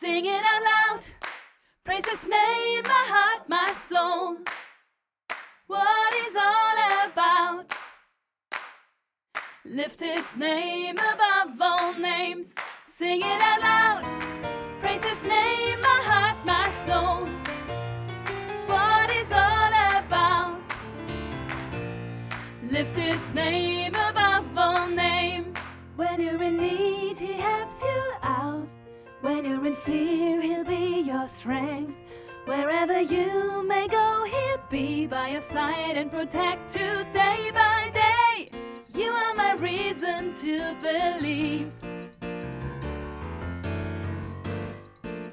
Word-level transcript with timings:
Sing 0.00 0.24
it 0.26 0.42
out 0.44 0.62
loud. 0.72 1.04
Praise 1.84 2.04
His 2.10 2.24
name, 2.24 2.82
my 2.82 3.04
heart, 3.14 3.48
my 3.48 3.72
soul. 3.88 4.38
What 5.68 6.14
He's 6.14 6.34
all 6.34 6.78
about. 7.06 7.72
Lift 9.64 10.00
His 10.00 10.36
name 10.36 10.96
above 10.98 11.60
all 11.60 11.94
names. 11.94 12.48
Sing 12.88 13.20
it 13.20 13.40
out 13.40 13.60
loud. 13.62 14.04
Praise 14.80 15.04
His 15.04 15.22
name, 15.22 15.80
my 15.80 16.00
heart, 16.10 16.38
my 16.44 16.68
soul. 16.86 17.28
What 18.66 19.10
He's 19.12 19.30
all 19.30 19.74
about. 20.00 20.60
Lift 22.68 22.96
His 22.96 23.32
name 23.32 23.94
above 23.94 24.58
all 24.58 24.88
names. 24.88 25.56
When 25.94 26.20
you're 26.20 26.42
in 26.42 26.56
need, 26.56 27.16
He 27.20 27.34
helps 27.34 27.80
you 27.80 28.12
out. 28.22 28.23
When 29.24 29.46
you're 29.46 29.66
in 29.66 29.74
fear, 29.74 30.42
He'll 30.42 30.64
be 30.64 31.00
your 31.00 31.26
strength. 31.26 31.96
Wherever 32.44 33.00
you 33.00 33.66
may 33.66 33.88
go, 33.88 34.26
He'll 34.26 34.62
be 34.68 35.06
by 35.06 35.28
your 35.28 35.40
side 35.40 35.96
and 35.96 36.12
protect 36.12 36.76
you 36.76 37.04
day 37.14 37.50
by 37.54 37.90
day. 37.94 38.50
You 38.94 39.12
are 39.12 39.34
my 39.34 39.54
reason 39.54 40.34
to 40.34 40.76
believe. 40.82 41.72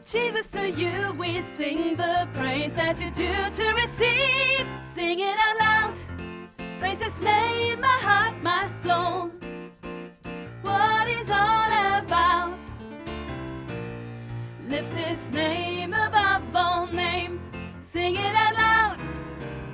Jesus, 0.09 0.49
to 0.51 0.69
you 0.69 1.11
we 1.19 1.41
sing 1.41 1.97
the 1.97 2.29
praise 2.33 2.71
that 2.75 2.97
you 3.01 3.11
do 3.11 3.33
to 3.53 3.73
receive. 3.73 4.65
Sing 4.95 5.19
it 5.19 5.37
out 5.37 5.59
loud. 5.59 5.93
Praise 6.79 7.01
His 7.03 7.21
name, 7.21 7.77
my 7.81 7.97
heart, 7.99 8.41
my 8.41 8.67
soul. 8.67 9.40
Lift 14.81 14.95
His 14.95 15.31
name 15.31 15.93
above 15.93 16.55
all 16.55 16.87
names. 16.87 17.39
Sing 17.81 18.15
it 18.15 18.33
out 18.35 18.55
loud. 18.55 18.97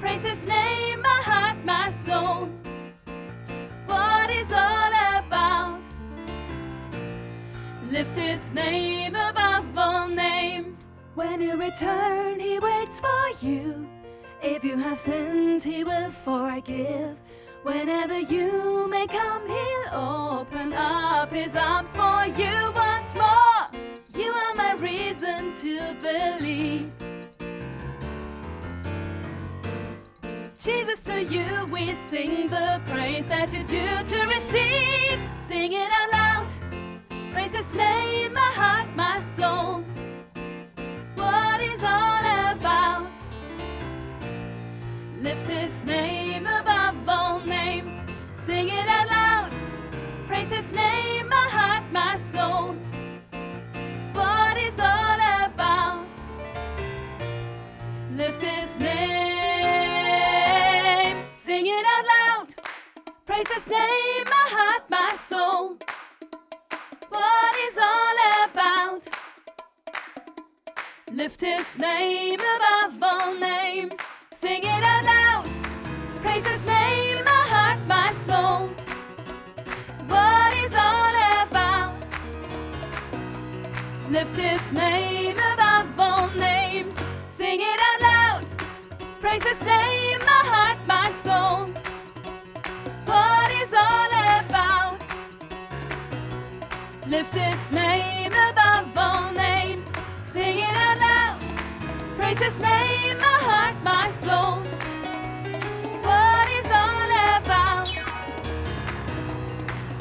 Praise 0.02 0.26
His 0.26 0.46
name, 0.46 1.02
my 1.02 1.22
heart, 1.24 1.64
my 1.64 1.90
soul. 2.06 2.48
What 3.86 4.30
is 4.30 4.52
all 4.52 4.92
about? 5.20 5.80
Lift 7.90 8.18
His 8.18 8.52
name 8.52 9.16
above 9.16 9.78
all 9.78 10.10
names. 10.10 10.90
When 11.16 11.42
you 11.42 11.56
return, 11.56 12.42
He 12.42 12.60
waits 12.60 13.00
for 13.00 13.30
you. 13.40 13.88
If 14.42 14.66
you 14.66 14.78
have 14.78 15.00
sinned, 15.00 15.64
He 15.64 15.86
will 15.86 16.12
forgive. 16.12 17.16
Whenever 17.64 18.20
you 18.20 18.90
may 18.90 19.08
come, 19.08 19.48
He'll 19.48 19.94
open 19.94 20.74
up 20.74 21.32
His 21.32 21.56
arms 21.56 21.92
for 21.92 22.26
you 22.38 22.74
believe. 26.08 26.92
Jesus, 30.60 31.04
to 31.04 31.24
you 31.24 31.48
we 31.72 31.94
sing 32.10 32.50
the 32.50 32.82
praise 32.92 33.26
that 33.28 33.54
you 33.54 33.64
do 33.64 33.86
to 34.12 34.20
receive. 34.36 35.20
Sing 35.48 35.72
it 35.74 35.90
out 36.00 36.12
loud. 36.18 36.48
Praise 37.34 37.56
His 37.56 37.74
name, 37.74 38.34
my 38.34 38.52
heart, 38.62 38.90
my 38.96 39.20
soul. 39.38 39.84
What 41.16 41.62
is 41.62 41.82
all 41.84 42.26
about? 42.56 43.08
Lift 45.22 45.48
His 45.48 45.84
name 45.86 46.46
above 46.60 46.98
all 47.08 47.40
names. 47.42 47.92
Sing 48.34 48.68
it 48.70 48.88
out 48.98 49.08
loud. 49.18 49.52
Praise 50.28 50.52
His 50.54 50.72
name, 50.72 50.87
Praise 63.38 63.54
His 63.54 63.68
name, 63.70 64.24
my 64.26 64.48
heart, 64.50 64.90
my 64.90 65.16
soul. 65.16 65.78
What 67.10 67.56
is 67.68 67.78
all 67.78 68.18
about? 68.46 69.04
Lift 71.14 71.42
His 71.42 71.78
name 71.78 72.40
above 72.40 73.04
all 73.04 73.36
names. 73.36 73.94
Sing 74.34 74.64
it 74.64 74.84
out 74.84 75.06
loud. 75.06 75.46
Praise 76.24 76.48
His 76.48 76.66
name, 76.66 77.24
my 77.26 77.44
heart, 77.54 77.80
my 77.88 78.12
soul. 78.26 78.70
What 80.08 80.54
is 80.54 80.74
all 80.74 81.16
about? 81.46 81.94
Lift 84.10 84.36
His 84.36 84.74
name 84.74 85.38
above 85.38 85.67
lift 97.34 97.46
his 97.46 97.72
name 97.72 98.32
above 98.32 98.98
all 98.98 99.32
names. 99.34 99.86
Sing 100.24 100.60
it 100.60 100.64
out 100.64 100.98
loud. 101.00 101.40
Praise 102.18 102.40
his 102.40 102.58
name, 102.60 103.18
my 103.18 103.38
heart, 103.48 103.76
my 103.84 104.10
soul. 104.24 104.62
What 106.04 106.48
is 106.60 106.72
all 106.72 107.12
about? 107.38 107.90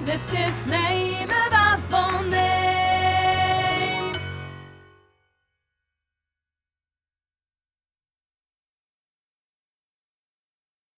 Lift 0.06 0.30
his 0.30 0.66
name 0.66 1.30
above 1.30 1.94
all 1.94 2.22
names. 2.22 2.45